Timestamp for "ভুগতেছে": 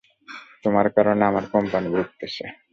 1.95-2.43